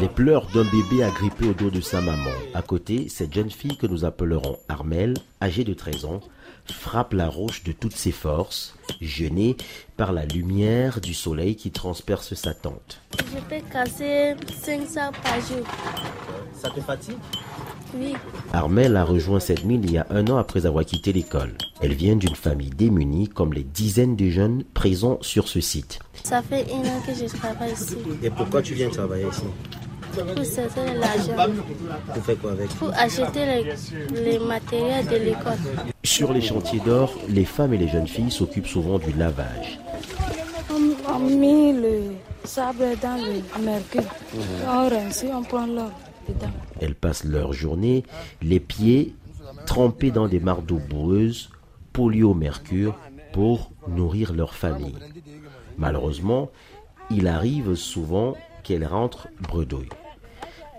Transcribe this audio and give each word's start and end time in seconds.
Les 0.00 0.08
pleurs 0.08 0.46
d'un 0.52 0.64
bébé 0.64 1.02
agrippé 1.02 1.48
au 1.48 1.54
dos 1.54 1.70
de 1.70 1.80
sa 1.80 2.00
maman. 2.00 2.30
À 2.54 2.62
côté, 2.62 3.08
cette 3.08 3.32
jeune 3.32 3.50
fille 3.50 3.76
que 3.76 3.86
nous 3.86 4.04
appellerons 4.04 4.58
Armel, 4.68 5.14
âgée 5.40 5.64
de 5.64 5.74
13 5.74 6.04
ans, 6.04 6.20
frappe 6.72 7.12
la 7.12 7.28
roche 7.28 7.62
de 7.64 7.72
toutes 7.72 7.96
ses 7.96 8.12
forces, 8.12 8.74
gênée 9.00 9.56
par 9.96 10.12
la 10.12 10.26
lumière 10.26 11.00
du 11.00 11.14
soleil 11.14 11.56
qui 11.56 11.70
transperce 11.70 12.34
sa 12.34 12.54
tente. 12.54 13.00
Je 13.18 13.40
peux 13.48 13.64
casser 13.70 14.34
500 14.62 15.12
par 15.22 15.40
jour. 15.40 15.66
Ça 16.54 16.70
te 16.70 16.80
fatigue? 16.80 17.16
Oui. 17.94 18.14
Armel 18.52 18.96
a 18.96 19.04
rejoint 19.04 19.40
cette 19.40 19.64
mine 19.64 19.82
il 19.84 19.92
y 19.92 19.98
a 19.98 20.06
un 20.10 20.26
an 20.28 20.36
après 20.36 20.66
avoir 20.66 20.84
quitté 20.84 21.12
l'école. 21.12 21.54
Elle 21.80 21.94
vient 21.94 22.16
d'une 22.16 22.34
famille 22.34 22.70
démunie 22.70 23.28
comme 23.28 23.52
les 23.52 23.62
dizaines 23.62 24.16
de 24.16 24.28
jeunes 24.28 24.64
présents 24.74 25.18
sur 25.20 25.48
ce 25.48 25.60
site. 25.60 25.98
Ça 26.24 26.42
fait 26.42 26.66
un 26.72 26.80
an 26.80 27.00
que 27.06 27.14
je 27.14 27.26
travaille 27.36 27.72
ici. 27.72 27.96
Et 28.22 28.30
pourquoi 28.30 28.62
tu 28.62 28.74
viens 28.74 28.90
travailler 28.90 29.26
ici? 29.28 29.42
Pour 30.14 30.44
sortir 30.46 30.94
l'argent. 30.94 31.52
Tu 32.14 32.20
fais 32.20 32.36
quoi 32.36 32.52
avec? 32.52 32.68
Pour 32.70 32.90
acheter 32.94 33.44
les, 33.44 34.22
les 34.22 34.38
matériels 34.38 35.06
de 35.06 35.16
l'école. 35.16 35.58
Sur 36.02 36.32
les 36.32 36.40
chantiers 36.40 36.80
d'or, 36.80 37.12
les 37.28 37.44
femmes 37.44 37.74
et 37.74 37.78
les 37.78 37.88
jeunes 37.88 38.08
filles 38.08 38.30
s'occupent 38.30 38.66
souvent 38.66 38.98
du 38.98 39.12
lavage. 39.12 39.78
On 41.08 41.18
mis 41.18 41.72
le 41.72 42.00
sable 42.44 42.96
dans 43.02 43.16
le 43.16 43.62
mercure. 43.62 44.02
On 44.66 44.88
rince, 44.88 45.24
on 45.32 45.42
prend 45.42 45.66
l'or 45.66 45.90
dedans. 46.28 46.52
Elles 46.80 46.94
passent 46.94 47.24
leur 47.24 47.52
journée 47.52 48.04
les 48.42 48.60
pieds 48.60 49.14
trempés 49.66 50.10
dans 50.10 50.28
des 50.28 50.40
mares 50.40 50.62
d'eau 50.62 50.80
polies 51.92 52.22
au 52.22 52.34
mercure, 52.34 52.94
pour 53.32 53.70
nourrir 53.86 54.32
leur 54.32 54.54
famille. 54.54 54.94
Malheureusement, 55.76 56.50
il 57.10 57.26
arrive 57.26 57.74
souvent 57.74 58.34
qu'elles 58.62 58.86
rentrent 58.86 59.28
bredouilles. 59.40 59.90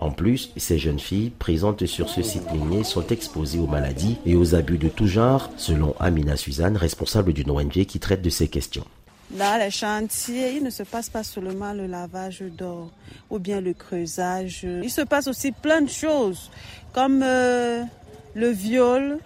En 0.00 0.10
plus, 0.10 0.50
ces 0.56 0.76
jeunes 0.78 0.98
filles 0.98 1.30
présentes 1.30 1.86
sur 1.86 2.08
ce 2.08 2.22
site 2.22 2.50
minier 2.52 2.82
sont 2.82 3.06
exposées 3.06 3.60
aux 3.60 3.66
maladies 3.66 4.18
et 4.26 4.34
aux 4.34 4.56
abus 4.56 4.78
de 4.78 4.88
tout 4.88 5.06
genre, 5.06 5.50
selon 5.56 5.94
Amina 6.00 6.36
Suzanne, 6.36 6.76
responsable 6.76 7.32
d'une 7.32 7.50
ONG 7.50 7.84
qui 7.84 8.00
traite 8.00 8.22
de 8.22 8.30
ces 8.30 8.48
questions. 8.48 8.84
Dans 9.30 9.60
les 9.60 9.70
chantiers, 9.70 10.56
il 10.56 10.64
ne 10.64 10.70
se 10.70 10.82
passe 10.82 11.10
pas 11.10 11.22
seulement 11.22 11.74
le 11.74 11.86
lavage 11.86 12.40
d'or 12.40 12.90
ou 13.28 13.38
bien 13.38 13.60
le 13.60 13.74
creusage. 13.74 14.64
Il 14.64 14.90
se 14.90 15.02
passe 15.02 15.28
aussi 15.28 15.52
plein 15.52 15.82
de 15.82 15.90
choses 15.90 16.50
comme 16.94 17.22
euh, 17.22 17.82
le 18.34 18.48
viol, 18.48 19.18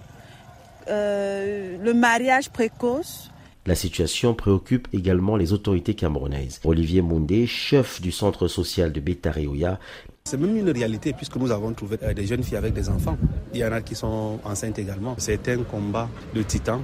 euh, 0.88 1.76
le 1.80 1.94
mariage 1.94 2.50
précoce. 2.50 3.30
La 3.64 3.76
situation 3.76 4.34
préoccupe 4.34 4.88
également 4.92 5.36
les 5.36 5.52
autorités 5.52 5.94
camerounaises. 5.94 6.60
Olivier 6.64 7.00
Moundé, 7.00 7.46
chef 7.46 8.00
du 8.00 8.10
centre 8.10 8.48
social 8.48 8.92
de 8.92 8.98
Betareoya, 8.98 9.78
c'est 10.24 10.36
même 10.36 10.56
une 10.56 10.70
réalité 10.70 11.12
puisque 11.12 11.36
nous 11.36 11.50
avons 11.52 11.72
trouvé 11.72 11.96
euh, 12.02 12.12
des 12.12 12.26
jeunes 12.26 12.42
filles 12.42 12.56
avec 12.56 12.74
des 12.74 12.88
enfants. 12.88 13.16
Il 13.54 13.60
y 13.60 13.64
en 13.64 13.70
a 13.70 13.80
qui 13.80 13.94
sont 13.94 14.40
enceintes 14.44 14.80
également. 14.80 15.14
C'est 15.18 15.48
un 15.48 15.62
combat 15.62 16.08
de 16.34 16.42
titan 16.42 16.80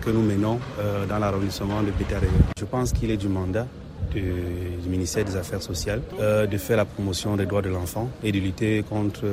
que 0.00 0.10
nous 0.10 0.22
menons 0.22 0.58
euh, 0.78 1.06
dans 1.06 1.18
l'arrondissement 1.18 1.82
de 1.82 1.90
Pétaré. 1.90 2.28
Je 2.58 2.64
pense 2.64 2.92
qu'il 2.92 3.10
est 3.10 3.16
du 3.16 3.28
mandat 3.28 3.66
du 4.12 4.88
ministère 4.88 5.24
des 5.24 5.36
Affaires 5.36 5.62
sociales 5.62 6.02
euh, 6.18 6.44
de 6.46 6.56
faire 6.58 6.76
la 6.78 6.84
promotion 6.84 7.36
des 7.36 7.46
droits 7.46 7.62
de 7.62 7.68
l'enfant 7.68 8.10
et 8.24 8.32
de 8.32 8.40
lutter 8.40 8.82
contre 8.88 9.24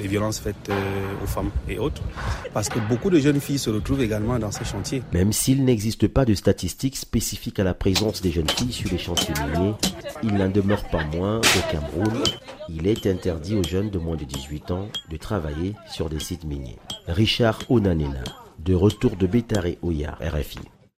les 0.00 0.06
violences 0.06 0.38
faites 0.38 0.70
aux 1.22 1.26
femmes 1.26 1.50
et 1.68 1.76
autres. 1.78 2.02
Parce 2.54 2.68
que 2.68 2.78
beaucoup 2.88 3.10
de 3.10 3.18
jeunes 3.18 3.40
filles 3.40 3.58
se 3.58 3.70
retrouvent 3.70 4.02
également 4.02 4.38
dans 4.38 4.52
ces 4.52 4.64
chantiers. 4.64 5.02
Même 5.12 5.32
s'il 5.32 5.64
n'existe 5.64 6.06
pas 6.06 6.24
de 6.24 6.34
statistiques 6.34 6.96
spécifiques 6.96 7.58
à 7.58 7.64
la 7.64 7.74
présence 7.74 8.22
des 8.22 8.30
jeunes 8.30 8.48
filles 8.50 8.72
sur 8.72 8.90
les 8.92 8.98
chantiers 8.98 9.34
miniers, 9.44 9.74
il 10.22 10.34
n'en 10.34 10.48
demeure 10.48 10.84
pas 10.84 11.04
moins 11.04 11.40
qu'au 11.40 11.72
Cameroun, 11.72 12.22
il 12.68 12.86
est 12.86 13.06
interdit 13.06 13.56
aux 13.56 13.64
jeunes 13.64 13.90
de 13.90 13.98
moins 13.98 14.16
de 14.16 14.24
18 14.24 14.70
ans 14.70 14.88
de 15.10 15.16
travailler 15.16 15.74
sur 15.90 16.08
des 16.08 16.20
sites 16.20 16.44
miniers. 16.44 16.78
Richard 17.08 17.58
Onanena, 17.68 18.22
de 18.64 18.74
retour 18.74 19.16
de 19.16 19.26
Bétaré 19.26 19.78
Oya, 19.82 20.16
RFI. 20.20 20.71